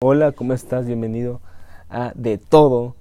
Hola, 0.00 0.30
¿cómo 0.30 0.52
estás? 0.52 0.86
Bienvenido 0.86 1.40
a 1.90 2.12
De 2.14 2.38
Todo. 2.38 2.94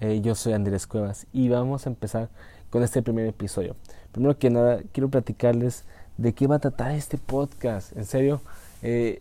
Eh, 0.00 0.22
yo 0.22 0.34
soy 0.34 0.54
Andrés 0.54 0.86
Cuevas 0.86 1.26
y 1.34 1.50
vamos 1.50 1.84
a 1.84 1.90
empezar 1.90 2.30
con 2.70 2.82
este 2.82 3.02
primer 3.02 3.26
episodio. 3.26 3.76
Primero 4.10 4.38
que 4.38 4.48
nada, 4.48 4.80
quiero 4.92 5.10
platicarles 5.10 5.84
de 6.16 6.32
qué 6.32 6.46
va 6.46 6.54
a 6.54 6.60
tratar 6.60 6.92
este 6.92 7.18
podcast. 7.18 7.94
En 7.94 8.06
serio, 8.06 8.40
eh, 8.80 9.20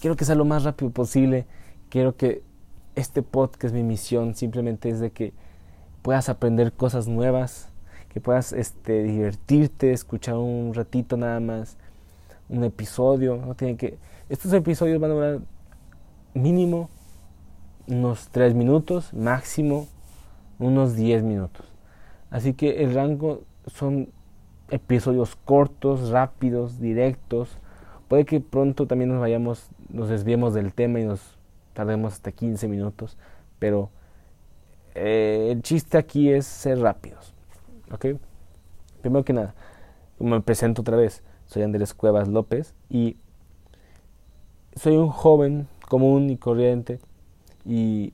quiero 0.00 0.16
que 0.16 0.24
sea 0.24 0.36
lo 0.36 0.46
más 0.46 0.64
rápido 0.64 0.90
posible. 0.90 1.44
Quiero 1.90 2.16
que 2.16 2.40
este 2.94 3.20
podcast, 3.20 3.74
mi 3.74 3.82
misión 3.82 4.34
simplemente 4.34 4.88
es 4.88 5.00
de 5.00 5.10
que 5.10 5.34
puedas 6.00 6.30
aprender 6.30 6.72
cosas 6.72 7.08
nuevas, 7.08 7.68
que 8.08 8.22
puedas 8.22 8.54
este, 8.54 9.02
divertirte, 9.02 9.92
escuchar 9.92 10.36
un 10.36 10.72
ratito 10.72 11.18
nada 11.18 11.40
más, 11.40 11.76
un 12.48 12.64
episodio. 12.64 13.36
No 13.36 13.54
tienen 13.54 13.76
que, 13.76 13.98
estos 14.30 14.50
episodios 14.54 14.98
van 14.98 15.10
a 15.10 15.14
durar 15.14 15.53
mínimo 16.34 16.90
unos 17.86 18.28
3 18.30 18.54
minutos, 18.54 19.12
máximo 19.14 19.86
unos 20.58 20.96
10 20.96 21.22
minutos. 21.22 21.66
Así 22.30 22.54
que 22.54 22.82
el 22.82 22.94
rango 22.94 23.42
son 23.66 24.08
episodios 24.70 25.36
cortos, 25.36 26.10
rápidos, 26.10 26.80
directos. 26.80 27.58
Puede 28.08 28.24
que 28.24 28.40
pronto 28.40 28.86
también 28.86 29.10
nos 29.10 29.20
vayamos, 29.20 29.68
nos 29.88 30.08
desviemos 30.08 30.54
del 30.54 30.74
tema 30.74 31.00
y 31.00 31.04
nos 31.04 31.38
tardemos 31.72 32.14
hasta 32.14 32.32
15 32.32 32.68
minutos, 32.68 33.16
pero 33.58 33.90
eh, 34.94 35.48
el 35.50 35.62
chiste 35.62 35.98
aquí 35.98 36.30
es 36.30 36.46
ser 36.46 36.80
rápidos. 36.80 37.34
¿Ok? 37.92 38.06
Primero 39.00 39.24
que 39.24 39.32
nada, 39.32 39.54
me 40.18 40.40
presento 40.40 40.82
otra 40.82 40.96
vez, 40.96 41.22
soy 41.46 41.62
Andrés 41.62 41.92
Cuevas 41.92 42.28
López 42.28 42.74
y 42.88 43.16
soy 44.76 44.96
un 44.96 45.10
joven 45.10 45.68
común 45.88 46.30
y 46.30 46.36
corriente 46.36 46.98
y 47.64 48.12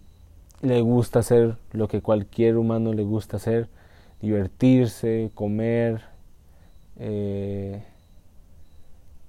le 0.62 0.80
gusta 0.80 1.20
hacer 1.20 1.56
lo 1.73 1.88
que 1.88 2.02
cualquier 2.02 2.57
humano 2.57 2.93
le 2.93 3.02
gusta 3.02 3.38
hacer, 3.38 3.68
divertirse, 4.21 5.30
comer, 5.35 6.02
eh, 6.98 7.82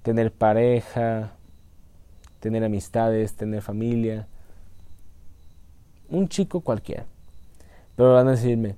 tener 0.02 0.32
pareja, 0.32 1.32
tener 2.40 2.64
amistades, 2.64 3.34
tener 3.34 3.62
familia. 3.62 4.26
Un 6.10 6.28
chico 6.28 6.60
cualquiera. 6.60 7.06
Pero 7.96 8.14
van 8.14 8.28
a 8.28 8.32
decirme, 8.32 8.76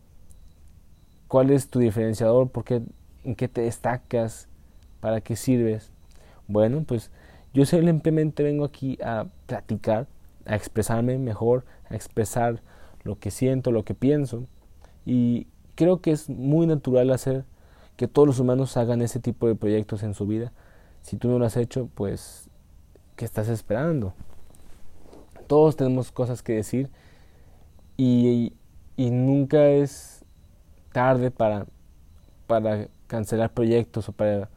¿cuál 1.29 1.51
es 1.51 1.69
tu 1.69 1.79
diferenciador? 1.79 2.49
¿Por 2.51 2.65
qué, 2.65 2.83
¿En 3.25 3.35
qué 3.35 3.49
te 3.49 3.63
destacas? 3.63 4.49
¿Para 5.01 5.21
qué 5.21 5.35
sirves? 5.35 5.91
Bueno, 6.47 6.85
pues 6.87 7.11
yo 7.55 7.65
simplemente 7.65 8.43
vengo 8.43 8.65
aquí 8.65 8.99
a 9.03 9.27
platicar, 9.47 10.09
a 10.45 10.57
expresarme 10.57 11.17
mejor, 11.19 11.65
a 11.89 11.95
expresar 11.95 12.61
lo 13.05 13.17
que 13.19 13.31
siento, 13.31 13.71
lo 13.71 13.85
que 13.85 13.95
pienso. 13.95 14.47
Y 15.07 15.47
creo 15.77 16.01
que 16.01 16.11
es 16.11 16.29
muy 16.29 16.67
natural 16.67 17.11
hacer 17.11 17.45
que 17.97 18.09
todos 18.09 18.27
los 18.27 18.41
humanos 18.41 18.77
hagan 18.77 19.03
ese 19.03 19.21
tipo 19.21 19.47
de 19.47 19.55
proyectos 19.55 20.03
en 20.03 20.15
su 20.15 20.27
vida. 20.27 20.53
Si 21.03 21.17
tú 21.17 21.29
no 21.29 21.39
lo 21.39 21.47
has 21.47 21.57
hecho, 21.57 21.89
pues, 21.95 22.51
¿qué 23.15 23.25
estás 23.25 23.49
esperando? 23.49 24.15
Todos 25.47 25.77
tenemos 25.77 26.11
cosas 26.11 26.43
que 26.43 26.55
decir 26.55 26.91
y, 27.97 28.53
nunca 28.97 29.69
es 29.69 30.25
tarde 30.93 31.31
para, 31.31 31.67
para 32.49 32.89
cancelar 33.07 33.53
proyectos 33.53 34.09
o 34.09 34.13
para, 34.13 34.49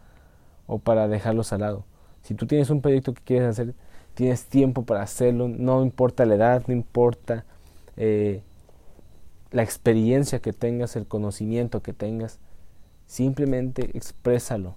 o 0.65 0.79
para 0.79 1.07
dejarlos 1.07 1.53
al 1.53 1.61
lado. 1.61 1.85
Si 2.27 2.35
tú 2.35 2.45
tienes 2.45 2.69
un 2.69 2.81
proyecto 2.81 3.13
que 3.13 3.21
quieres 3.23 3.47
hacer, 3.47 3.73
tienes 4.13 4.47
tiempo 4.47 4.83
para 4.83 5.01
hacerlo, 5.01 5.47
no 5.47 5.81
importa 5.81 6.25
la 6.25 6.35
edad, 6.35 6.61
no 6.67 6.73
importa 6.73 7.45
eh, 7.95 8.41
la 9.51 9.63
experiencia 9.63 10.39
que 10.39 10.51
tengas, 10.51 10.97
el 10.97 11.07
conocimiento 11.07 11.81
que 11.81 11.93
tengas, 11.93 12.39
simplemente 13.05 13.91
exprésalo. 13.97 14.75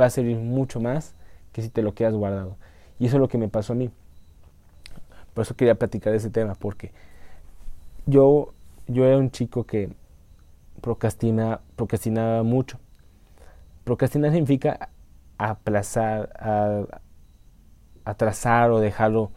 Va 0.00 0.04
a 0.04 0.10
servir 0.10 0.36
mucho 0.36 0.78
más 0.78 1.16
que 1.50 1.62
si 1.62 1.68
te 1.68 1.82
lo 1.82 1.94
quedas 1.94 2.14
guardado. 2.14 2.56
Y 3.00 3.06
eso 3.06 3.16
es 3.16 3.20
lo 3.22 3.28
que 3.28 3.38
me 3.38 3.48
pasó 3.48 3.72
a 3.72 3.76
mí. 3.76 3.90
Por 5.34 5.42
eso 5.42 5.56
quería 5.56 5.74
platicar 5.74 6.12
de 6.12 6.18
ese 6.18 6.30
tema, 6.30 6.54
porque 6.54 6.92
yo, 8.06 8.54
yo 8.86 9.04
era 9.04 9.18
un 9.18 9.32
chico 9.32 9.64
que 9.64 9.90
procrastina, 10.80 11.60
procrastinaba 11.74 12.44
mucho. 12.44 12.78
Procrastinar 13.82 14.30
significa 14.30 14.90
aplazar, 15.38 16.30
a, 16.38 17.00
atrasar 18.04 18.70
o 18.70 18.80
dejarlo 18.80 19.30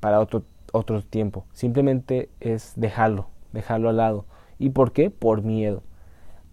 para 0.00 0.20
otro, 0.20 0.44
otro 0.72 1.02
tiempo. 1.02 1.44
Simplemente 1.52 2.30
es 2.40 2.72
dejarlo, 2.76 3.28
dejarlo 3.52 3.90
al 3.90 3.98
lado. 3.98 4.24
¿Y 4.58 4.70
por 4.70 4.92
qué? 4.92 5.10
Por 5.10 5.42
miedo. 5.42 5.82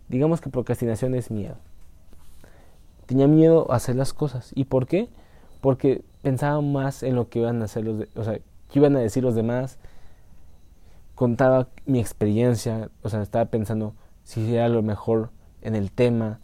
Digamos 0.10 0.42
que 0.42 0.50
procrastinación 0.50 1.16
es 1.16 1.32
miedo. 1.32 1.56
Tenía 3.06 3.28
miedo 3.28 3.72
a 3.72 3.76
hacer 3.76 3.96
las 3.96 4.14
cosas. 4.14 4.52
¿Y 4.56 4.66
por 4.66 4.88
qué? 4.88 5.10
Porque 5.62 6.04
pensaba 6.22 6.62
más 6.62 7.04
en 7.04 7.16
lo 7.16 7.30
que 7.30 7.40
iban 7.40 7.62
a 7.62 7.66
hacer 7.66 7.86
los, 7.86 8.08
o 8.16 8.24
sea, 8.24 8.40
qué 8.70 8.80
iban 8.80 8.96
a 8.96 9.00
decir 9.00 9.24
los 9.24 9.36
demás. 9.36 9.78
Contaba 11.16 11.68
mi 11.86 12.00
experiencia, 12.00 12.90
o 13.04 13.10
sea, 13.10 13.22
estaba 13.22 13.46
pensando 13.46 13.94
si 14.24 14.56
era 14.56 14.68
lo 14.68 14.82
mejor 14.82 15.30
en 15.62 15.76
el 15.76 15.92
tema 15.92 16.40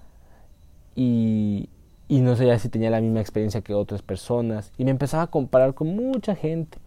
y 0.96 1.70
y 2.10 2.22
no 2.22 2.36
sabía 2.36 2.58
si 2.58 2.70
tenía 2.70 2.90
la 2.90 3.02
misma 3.02 3.22
experiencia 3.22 3.62
que 3.62 3.76
otras 3.76 4.02
personas 4.02 4.74
y 4.78 4.84
me 4.84 4.92
empezaba 4.92 5.24
a 5.24 5.28
comparar 5.28 5.76
con 5.76 5.96
mucha 5.96 6.36
gente. 6.36 6.80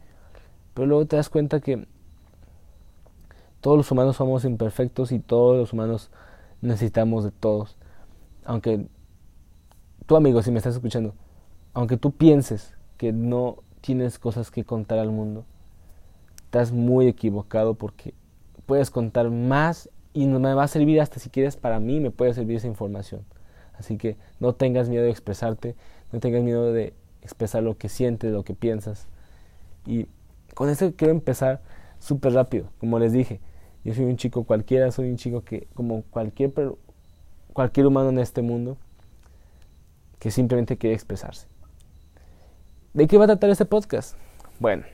Pero 0.75 0.87
luego 0.87 1.07
te 1.07 1.17
das 1.17 1.31
cuenta 1.31 1.61
que 1.61 1.87
todos 3.61 3.77
los 3.77 3.91
humanos 3.93 4.17
somos 4.17 4.45
imperfectos 4.45 5.13
y 5.13 5.21
todos 5.21 5.57
los 5.57 5.73
humanos 5.73 6.11
necesitamos 6.61 7.23
de 7.23 7.31
todos. 7.31 7.77
Aunque 8.45 8.89
tú 10.07 10.17
amigo, 10.17 10.43
si 10.43 10.51
me 10.51 10.59
estás 10.59 10.75
escuchando, 10.75 11.15
aunque 11.73 11.97
tú 11.97 12.11
pienses 12.11 12.75
que 12.97 13.13
no 13.13 13.59
tienes 13.81 14.19
cosas 14.19 14.51
que 14.51 14.65
contar 14.65 14.99
al 14.99 15.13
mundo, 15.13 15.45
estás 16.37 16.73
muy 16.73 17.07
equivocado 17.07 17.75
porque 17.75 18.13
puedes 18.67 18.91
contar 18.91 19.31
más 19.31 19.89
y 20.15 20.27
me 20.27 20.55
va 20.55 20.65
a 20.65 20.69
servir 20.69 21.01
hasta 21.01 21.21
si 21.21 21.31
quieres 21.31 21.57
para 21.57 21.79
mí, 21.79 22.01
me 22.01 22.11
puede 22.11 22.35
servir 22.35 22.57
esa 22.57 22.67
información. 22.67 23.25
Así 23.83 23.97
que 23.97 24.17
no 24.39 24.55
tengas 24.55 24.89
miedo 24.89 25.03
de 25.03 25.11
expresarte, 25.11 25.75
no 26.13 26.21
tengas 26.21 26.45
miedo 26.45 26.73
de 26.73 26.95
expresar 27.21 27.65
lo 27.65 27.77
que 27.77 27.89
sientes, 27.89 28.31
lo 28.31 28.45
que 28.45 28.55
piensas. 28.55 29.09
Y 29.85 30.07
con 30.55 30.69
esto 30.69 30.93
quiero 30.97 31.13
empezar 31.13 31.61
súper 31.99 32.33
rápido, 32.33 32.69
como 32.79 33.01
les 33.01 33.13
dije. 33.13 33.41
Yo 33.83 33.93
soy 33.93 34.05
un 34.05 34.17
chico 34.17 34.45
cualquiera, 34.45 34.93
soy 34.93 35.11
un 35.11 35.17
chico 35.17 35.43
que, 35.43 35.67
como 35.75 36.03
cualquier, 36.03 36.53
cualquier 37.53 37.89
humano 37.89 38.11
en 38.11 38.21
este 38.21 38.41
mundo, 38.41 38.77
que 40.21 40.31
simplemente 40.31 40.79
quiere 40.79 40.95
expresarse. 40.95 41.49
¿De 42.95 43.09
qué 43.09 43.19
va 43.19 43.25
a 43.25 43.27
tratar 43.27 43.51
este 43.51 43.65
podcast? 43.65 44.17
Bueno, 44.61 44.85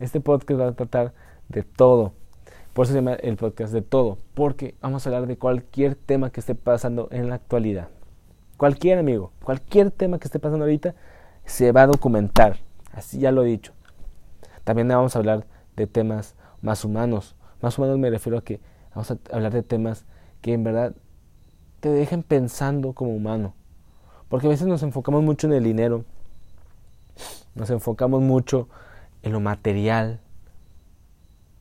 este 0.00 0.20
podcast 0.22 0.58
va 0.58 0.68
a 0.68 0.72
tratar 0.72 1.12
de 1.50 1.64
todo. 1.64 2.14
Por 2.72 2.86
eso 2.86 2.94
se 2.94 3.00
llama 3.00 3.12
el 3.12 3.36
podcast 3.36 3.74
de 3.74 3.82
todo, 3.82 4.16
porque 4.32 4.74
vamos 4.80 5.04
a 5.04 5.10
hablar 5.10 5.26
de 5.26 5.36
cualquier 5.36 5.96
tema 5.96 6.30
que 6.30 6.40
esté 6.40 6.54
pasando 6.54 7.08
en 7.10 7.28
la 7.28 7.34
actualidad. 7.34 7.90
Cualquier 8.58 8.98
amigo, 8.98 9.30
cualquier 9.42 9.92
tema 9.92 10.18
que 10.18 10.26
esté 10.26 10.40
pasando 10.40 10.64
ahorita, 10.64 10.94
se 11.46 11.72
va 11.72 11.82
a 11.82 11.86
documentar. 11.86 12.58
Así 12.92 13.20
ya 13.20 13.32
lo 13.32 13.44
he 13.44 13.46
dicho. 13.46 13.72
También 14.64 14.88
vamos 14.88 15.14
a 15.14 15.20
hablar 15.20 15.46
de 15.76 15.86
temas 15.86 16.34
más 16.60 16.84
humanos. 16.84 17.36
Más 17.62 17.78
humanos 17.78 17.98
me 17.98 18.10
refiero 18.10 18.36
a 18.36 18.42
que 18.42 18.60
vamos 18.90 19.12
a 19.12 19.18
hablar 19.32 19.52
de 19.52 19.62
temas 19.62 20.04
que 20.42 20.52
en 20.52 20.64
verdad 20.64 20.92
te 21.78 21.88
dejen 21.88 22.24
pensando 22.24 22.94
como 22.94 23.14
humano. 23.14 23.54
Porque 24.28 24.48
a 24.48 24.50
veces 24.50 24.66
nos 24.66 24.82
enfocamos 24.82 25.22
mucho 25.22 25.46
en 25.46 25.52
el 25.52 25.62
dinero, 25.62 26.04
nos 27.54 27.70
enfocamos 27.70 28.20
mucho 28.20 28.68
en 29.22 29.32
lo 29.32 29.40
material 29.40 30.20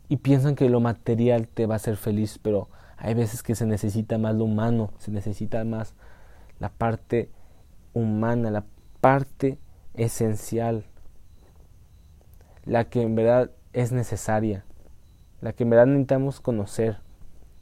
y 0.09 0.17
piensan 0.17 0.55
que 0.55 0.67
lo 0.67 0.79
material 0.79 1.47
te 1.47 1.67
va 1.67 1.75
a 1.75 1.77
hacer 1.77 1.95
feliz, 1.95 2.39
pero 2.41 2.69
hay 2.97 3.13
veces 3.13 3.43
que 3.43 3.53
se 3.53 3.67
necesita 3.67 4.17
más 4.17 4.33
lo 4.33 4.45
humano, 4.45 4.91
se 4.97 5.11
necesita 5.11 5.63
más 5.63 5.93
la 6.59 6.69
parte 6.69 7.29
humana, 7.93 8.51
la 8.51 8.65
parte 9.01 9.57
esencial, 9.93 10.85
la 12.65 12.89
que 12.89 13.01
en 13.01 13.15
verdad 13.15 13.51
es 13.73 13.91
necesaria, 13.91 14.65
la 15.41 15.53
que 15.53 15.63
en 15.63 15.69
verdad 15.69 15.87
necesitamos 15.87 16.39
conocer. 16.39 16.99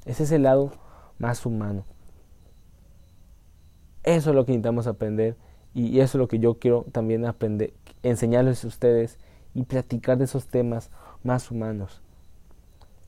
Ese 0.05 0.23
es 0.23 0.31
el 0.31 0.43
lado 0.43 0.71
más 1.19 1.45
humano. 1.45 1.85
Eso 4.03 4.29
es 4.29 4.35
lo 4.35 4.45
que 4.45 4.51
necesitamos 4.51 4.87
aprender 4.87 5.35
y 5.73 5.99
eso 5.99 6.17
es 6.17 6.19
lo 6.19 6.27
que 6.27 6.39
yo 6.39 6.59
quiero 6.59 6.85
también 6.91 7.25
aprender, 7.25 7.73
enseñarles 8.03 8.63
a 8.63 8.67
ustedes 8.67 9.17
y 9.53 9.63
platicar 9.63 10.17
de 10.17 10.25
esos 10.25 10.47
temas 10.47 10.91
más 11.23 11.49
humanos. 11.49 12.01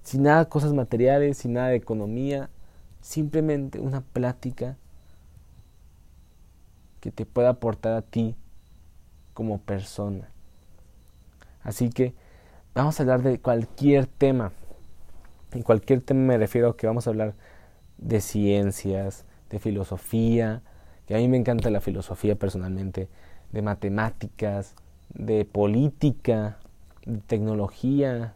Sin 0.02 0.24
nada 0.24 0.46
de 0.46 0.50
cosas 0.50 0.74
materiales, 0.74 1.38
sin 1.38 1.54
nada 1.54 1.68
de 1.68 1.76
economía, 1.76 2.50
simplemente 3.02 3.80
una 3.80 4.02
plática 4.02 4.78
que 7.00 7.12
te 7.12 7.26
pueda 7.26 7.50
aportar 7.50 7.94
a 7.94 8.02
ti 8.02 8.36
como 9.34 9.60
persona. 9.60 10.30
Así 11.62 11.90
que 11.90 12.14
vamos 12.74 13.00
a 13.00 13.04
hablar 13.04 13.22
de 13.22 13.40
cualquier 13.40 14.08
tema. 14.08 14.52
En 15.52 15.62
cualquier 15.62 16.02
tema 16.02 16.22
me 16.22 16.38
refiero 16.38 16.70
a 16.70 16.78
que 16.78 16.88
vamos 16.88 17.08
a 17.08 17.10
hablar 17.10 17.36
de 17.98 18.22
ciencias, 18.22 19.26
de 19.50 19.60
filosofía, 19.60 20.62
que 21.06 21.16
a 21.16 21.18
mí 21.20 21.28
me 21.28 21.38
encanta 21.38 21.70
la 21.70 21.82
filosofía 21.82 22.36
personalmente, 22.36 23.10
de 23.52 23.62
matemáticas, 23.62 24.76
de 25.10 25.46
política, 25.46 26.58
de 27.06 27.20
tecnología 27.20 28.36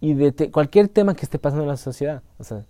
y 0.00 0.14
de 0.14 0.50
cualquier 0.50 0.88
tema 0.88 1.14
que 1.14 1.24
esté 1.24 1.38
pasando 1.38 1.64
en 1.64 1.68
la 1.68 1.76
sociedad. 1.76 2.22
O 2.38 2.44
sea, 2.44 2.64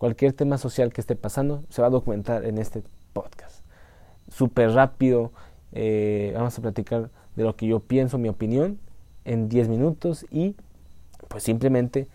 cualquier 0.00 0.32
tema 0.32 0.56
social 0.56 0.94
que 0.94 1.02
esté 1.02 1.14
pasando 1.14 1.62
se 1.68 1.82
va 1.82 1.88
a 1.88 1.90
documentar 1.90 2.46
en 2.46 2.56
este 2.56 2.82
podcast. 3.12 3.62
Súper 4.30 4.70
rápido, 4.70 5.30
eh, 5.72 6.32
vamos 6.34 6.58
a 6.58 6.62
platicar 6.62 7.10
de 7.36 7.44
lo 7.44 7.54
que 7.54 7.66
yo 7.66 7.80
pienso, 7.80 8.16
mi 8.16 8.30
opinión, 8.30 8.78
en 9.26 9.50
10 9.50 9.68
minutos 9.68 10.24
y 10.30 10.56
pues 11.28 11.42
simplemente 11.42 12.08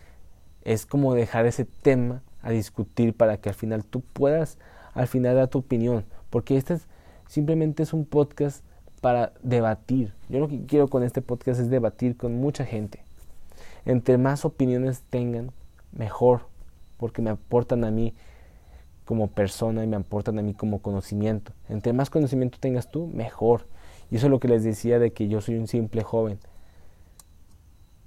es 0.64 0.88
como 0.88 1.14
dejar 1.14 1.46
ese 1.46 1.64
tema 1.66 2.24
a 2.42 2.50
discutir 2.50 3.14
para 3.14 3.38
que 3.38 3.50
al 3.50 3.56
final 3.56 3.86
tú 3.86 4.02
puedas 4.02 4.58
al 4.96 5.06
final 5.06 5.36
dar 5.36 5.50
tu 5.50 5.60
opinión, 5.60 6.06
porque 6.32 6.58
este 6.58 6.74
es, 6.74 6.88
simplemente 7.28 7.84
es 7.84 7.94
un 7.94 8.06
podcast 8.06 8.66
para 9.00 9.32
debatir. 9.44 10.12
Yo 10.28 10.40
lo 10.40 10.48
que 10.48 10.66
quiero 10.66 10.88
con 10.88 11.04
este 11.04 11.22
podcast 11.22 11.60
es 11.60 11.70
debatir 11.70 12.18
con 12.18 12.34
mucha 12.40 12.66
gente. 12.66 13.04
Entre 13.86 14.18
más 14.18 14.44
opiniones 14.44 15.04
tengan, 15.12 15.52
mejor, 15.92 16.48
porque 17.06 17.22
me 17.22 17.30
aportan 17.30 17.84
a 17.84 17.92
mí 17.92 18.16
como 19.06 19.28
persona 19.28 19.84
y 19.84 19.88
me 19.88 19.96
aportan 19.96 20.40
a 20.40 20.42
mí 20.42 20.56
como 20.56 20.82
conocimiento. 20.82 21.52
Entre 21.70 21.94
más 21.94 22.10
conocimiento 22.10 22.58
tengas 22.60 22.90
tú, 22.90 23.06
mejor. 23.14 23.68
Y 24.10 24.16
eso 24.16 24.26
es 24.26 24.32
lo 24.32 24.40
que 24.40 24.48
les 24.48 24.64
decía 24.64 24.98
de 24.98 25.14
que 25.14 25.28
yo 25.28 25.40
soy 25.40 25.58
un 25.58 25.68
simple 25.68 26.02
joven. 26.02 26.40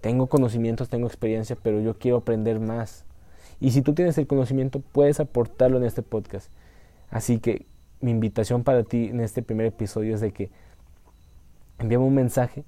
Tengo 0.00 0.26
conocimientos, 0.26 0.88
tengo 0.88 1.06
experiencia, 1.06 1.56
pero 1.62 1.80
yo 1.80 1.96
quiero 1.96 2.16
aprender 2.16 2.58
más. 2.58 3.04
Y 3.60 3.70
si 3.70 3.82
tú 3.82 3.94
tienes 3.94 4.18
el 4.18 4.26
conocimiento, 4.26 4.80
puedes 4.80 5.20
aportarlo 5.20 5.76
en 5.76 5.84
este 5.84 6.02
podcast. 6.02 6.50
Así 7.08 7.38
que 7.38 7.66
mi 8.00 8.10
invitación 8.10 8.64
para 8.64 8.82
ti 8.82 9.10
en 9.10 9.20
este 9.20 9.44
primer 9.44 9.66
episodio 9.66 10.16
es 10.16 10.20
de 10.20 10.32
que 10.32 10.50
envíame 11.78 12.04
un 12.04 12.16
mensaje 12.16 12.64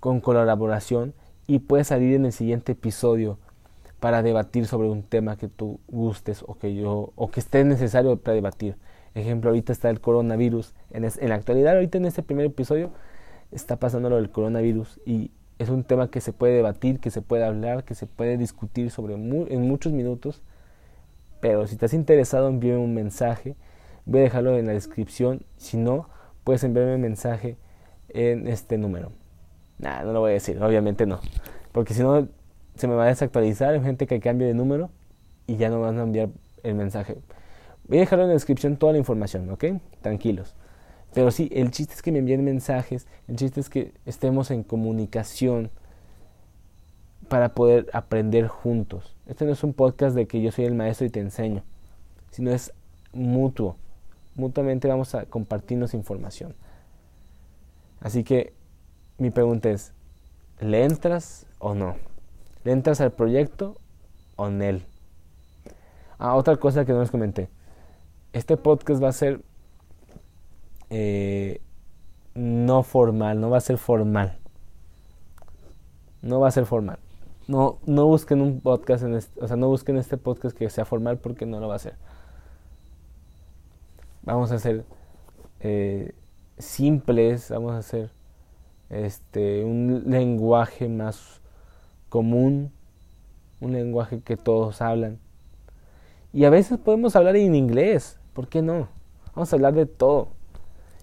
con 0.00 0.22
colaboración 0.22 1.12
y 1.46 1.58
puedes 1.58 1.88
salir 1.88 2.14
en 2.14 2.24
el 2.24 2.32
siguiente 2.32 2.72
episodio 2.72 3.36
para 4.04 4.22
debatir 4.22 4.66
sobre 4.66 4.88
un 4.88 5.02
tema 5.02 5.38
que 5.38 5.48
tú 5.48 5.80
gustes 5.88 6.44
o 6.46 6.58
que 6.58 6.74
yo 6.74 7.14
o 7.16 7.30
que 7.30 7.40
esté 7.40 7.64
necesario 7.64 8.18
para 8.18 8.34
debatir. 8.34 8.76
Ejemplo, 9.14 9.48
ahorita 9.48 9.72
está 9.72 9.88
el 9.88 10.02
coronavirus. 10.02 10.74
En, 10.90 11.04
en 11.04 11.28
la 11.30 11.36
actualidad, 11.36 11.74
ahorita 11.76 11.96
en 11.96 12.04
este 12.04 12.22
primer 12.22 12.44
episodio, 12.44 12.90
está 13.50 13.76
pasando 13.76 14.10
lo 14.10 14.16
del 14.16 14.28
coronavirus 14.28 15.00
y 15.06 15.30
es 15.58 15.70
un 15.70 15.84
tema 15.84 16.10
que 16.10 16.20
se 16.20 16.34
puede 16.34 16.52
debatir, 16.52 17.00
que 17.00 17.10
se 17.10 17.22
puede 17.22 17.44
hablar, 17.44 17.84
que 17.84 17.94
se 17.94 18.06
puede 18.06 18.36
discutir 18.36 18.90
sobre 18.90 19.14
en 19.14 19.68
muchos 19.68 19.94
minutos 19.94 20.42
pero 21.44 21.66
si 21.66 21.74
estás 21.74 21.92
interesado, 21.92 22.48
envíame 22.48 22.78
un 22.78 22.94
mensaje. 22.94 23.54
Voy 24.06 24.20
a 24.20 24.22
dejarlo 24.24 24.56
en 24.56 24.66
la 24.66 24.72
descripción. 24.72 25.44
Si 25.58 25.76
no, 25.76 26.08
puedes 26.42 26.64
enviarme 26.64 26.94
un 26.94 27.02
mensaje 27.02 27.58
en 28.08 28.48
este 28.48 28.78
número. 28.78 29.12
Nada, 29.78 30.04
no 30.04 30.14
lo 30.14 30.20
voy 30.20 30.30
a 30.30 30.32
decir, 30.32 30.62
obviamente 30.62 31.04
no. 31.04 31.20
Porque 31.72 31.92
si 31.92 32.00
no, 32.00 32.28
se 32.76 32.86
me 32.88 32.94
va 32.94 33.04
a 33.04 33.08
desactualizar. 33.08 33.80
Gente 33.82 34.06
que 34.06 34.20
cambie 34.20 34.46
de 34.46 34.54
número 34.54 34.90
y 35.46 35.56
ya 35.56 35.70
no 35.70 35.80
van 35.80 35.98
a 35.98 36.02
enviar 36.02 36.30
el 36.62 36.74
mensaje. 36.74 37.16
Voy 37.86 37.98
a 37.98 38.00
dejarlo 38.00 38.24
en 38.24 38.28
la 38.28 38.34
descripción 38.34 38.76
toda 38.76 38.92
la 38.92 38.98
información, 38.98 39.50
¿ok? 39.50 39.64
Tranquilos. 40.00 40.54
Pero 41.12 41.30
sí, 41.30 41.48
el 41.52 41.70
chiste 41.70 41.94
es 41.94 42.02
que 42.02 42.10
me 42.10 42.18
envíen 42.18 42.44
mensajes. 42.44 43.06
El 43.28 43.36
chiste 43.36 43.60
es 43.60 43.70
que 43.70 43.92
estemos 44.04 44.50
en 44.50 44.64
comunicación 44.64 45.70
para 47.28 47.50
poder 47.50 47.88
aprender 47.92 48.48
juntos. 48.48 49.16
Este 49.26 49.44
no 49.44 49.52
es 49.52 49.62
un 49.62 49.72
podcast 49.72 50.16
de 50.16 50.26
que 50.26 50.42
yo 50.42 50.50
soy 50.50 50.64
el 50.64 50.74
maestro 50.74 51.06
y 51.06 51.10
te 51.10 51.20
enseño, 51.20 51.62
sino 52.30 52.50
es 52.50 52.72
mutuo. 53.12 53.76
Mutuamente 54.34 54.88
vamos 54.88 55.14
a 55.14 55.26
compartirnos 55.26 55.94
información. 55.94 56.54
Así 58.00 58.24
que 58.24 58.52
mi 59.18 59.30
pregunta 59.30 59.70
es, 59.70 59.92
¿le 60.60 60.84
entras 60.84 61.46
o 61.58 61.74
no? 61.74 61.96
¿Le 62.64 62.72
entras 62.72 63.00
al 63.00 63.12
proyecto 63.12 63.76
o 64.36 64.48
no? 64.48 64.80
Ah, 66.18 66.34
otra 66.36 66.56
cosa 66.56 66.84
que 66.84 66.92
no 66.92 67.00
les 67.00 67.10
comenté. 67.10 67.48
Este 68.32 68.56
podcast 68.56 69.02
va 69.02 69.08
a 69.08 69.12
ser 69.12 69.42
eh, 70.90 71.60
no 72.34 72.82
formal, 72.82 73.40
no 73.40 73.50
va 73.50 73.58
a 73.58 73.60
ser 73.60 73.76
formal. 73.76 74.38
No 76.22 76.40
va 76.40 76.48
a 76.48 76.50
ser 76.50 76.64
formal. 76.64 76.98
No, 77.46 77.78
no 77.84 78.06
busquen 78.06 78.40
un 78.40 78.60
podcast 78.60 79.04
en 79.04 79.14
este, 79.14 79.44
o 79.44 79.46
sea, 79.46 79.56
no 79.56 79.68
busquen 79.68 79.98
este 79.98 80.16
podcast 80.16 80.56
que 80.56 80.70
sea 80.70 80.86
formal 80.86 81.18
porque 81.18 81.44
no 81.44 81.60
lo 81.60 81.68
va 81.68 81.74
a 81.74 81.76
hacer. 81.76 81.94
Vamos 84.22 84.50
a 84.50 84.58
ser 84.58 84.86
eh, 85.60 86.14
simples, 86.58 87.50
vamos 87.50 87.72
a 87.72 87.78
hacer 87.78 88.10
este 88.88 89.64
un 89.64 90.04
lenguaje 90.06 90.88
más 90.88 91.42
común, 92.14 92.70
un 93.60 93.72
lenguaje 93.72 94.20
que 94.20 94.36
todos 94.36 94.80
hablan. 94.80 95.18
Y 96.32 96.44
a 96.44 96.50
veces 96.50 96.78
podemos 96.78 97.16
hablar 97.16 97.34
en 97.34 97.56
inglés, 97.56 98.20
¿por 98.34 98.46
qué 98.46 98.62
no? 98.62 98.86
Vamos 99.34 99.52
a 99.52 99.56
hablar 99.56 99.74
de 99.74 99.86
todo. 99.86 100.28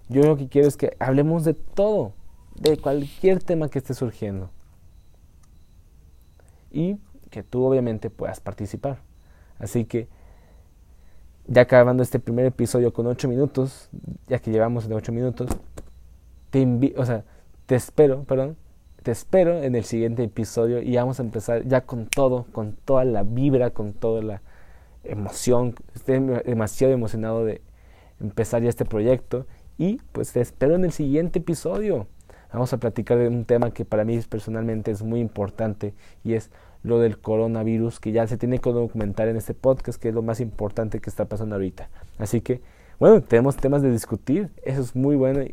Yo 0.08 0.22
lo 0.22 0.38
que 0.38 0.48
quiero 0.48 0.68
es 0.68 0.78
que 0.78 0.96
hablemos 0.98 1.44
de 1.44 1.52
todo, 1.52 2.14
de 2.54 2.78
cualquier 2.78 3.42
tema 3.42 3.68
que 3.68 3.78
esté 3.78 3.92
surgiendo 3.92 4.48
y 6.70 6.96
que 7.28 7.42
tú 7.42 7.62
obviamente 7.62 8.08
puedas 8.08 8.40
participar. 8.40 8.96
Así 9.58 9.84
que 9.84 10.08
ya 11.46 11.60
acabando 11.60 12.02
este 12.02 12.20
primer 12.20 12.46
episodio 12.46 12.94
con 12.94 13.06
8 13.06 13.28
minutos, 13.28 13.90
ya 14.28 14.38
que 14.38 14.50
llevamos 14.50 14.88
de 14.88 14.94
8 14.94 15.12
minutos, 15.12 15.50
te 16.48 16.94
o 16.96 17.04
sea, 17.04 17.26
te 17.66 17.74
espero, 17.74 18.24
perdón, 18.24 18.56
te 19.02 19.10
espero 19.10 19.62
en 19.62 19.74
el 19.74 19.84
siguiente 19.84 20.22
episodio 20.22 20.80
y 20.80 20.96
vamos 20.96 21.18
a 21.18 21.22
empezar 21.22 21.66
ya 21.66 21.82
con 21.82 22.06
todo, 22.06 22.46
con 22.52 22.76
toda 22.84 23.04
la 23.04 23.22
vibra, 23.22 23.70
con 23.70 23.92
toda 23.92 24.22
la 24.22 24.42
emoción. 25.04 25.74
Estoy 25.94 26.20
demasiado 26.44 26.92
emocionado 26.92 27.44
de 27.44 27.60
empezar 28.20 28.62
ya 28.62 28.68
este 28.68 28.84
proyecto 28.84 29.46
y 29.76 30.00
pues 30.12 30.32
te 30.32 30.40
espero 30.40 30.76
en 30.76 30.84
el 30.84 30.92
siguiente 30.92 31.40
episodio 31.40 32.06
vamos 32.52 32.72
a 32.72 32.76
platicar 32.78 33.18
de 33.18 33.28
un 33.28 33.44
tema 33.44 33.72
que 33.72 33.84
para 33.84 34.04
mí 34.04 34.18
personalmente 34.28 34.90
es 34.90 35.02
muy 35.02 35.20
importante 35.20 35.94
y 36.22 36.34
es 36.34 36.50
lo 36.82 36.98
del 36.98 37.18
coronavirus 37.18 37.98
que 37.98 38.12
ya 38.12 38.26
se 38.26 38.36
tiene 38.36 38.58
que 38.58 38.70
documentar 38.70 39.28
en 39.28 39.36
este 39.36 39.54
podcast, 39.54 40.00
que 40.00 40.08
es 40.08 40.14
lo 40.14 40.22
más 40.22 40.40
importante 40.40 41.00
que 41.00 41.08
está 41.08 41.24
pasando 41.26 41.54
ahorita. 41.54 41.88
Así 42.18 42.40
que, 42.40 42.60
bueno, 42.98 43.22
tenemos 43.22 43.56
temas 43.56 43.82
de 43.82 43.90
discutir, 43.90 44.50
eso 44.64 44.80
es 44.80 44.94
muy 44.94 45.16
bueno, 45.16 45.44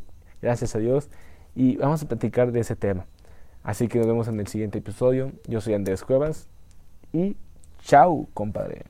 gracias 0.42 0.76
a 0.76 0.80
Dios, 0.80 1.10
y 1.56 1.78
vamos 1.78 2.02
a 2.04 2.08
platicar 2.08 2.52
de 2.52 2.60
ese 2.62 2.76
tema. 2.76 3.06
Así 3.64 3.88
que 3.88 4.00
nos 4.00 4.08
vemos 4.08 4.28
en 4.28 4.40
el 4.40 4.48
siguiente 4.48 4.80
episodio. 4.80 5.32
Yo 5.48 5.62
soy 5.62 5.74
Andrés 5.74 6.04
Cuevas 6.04 6.48
y 7.14 7.36
chao, 7.80 8.28
compadre. 8.34 8.86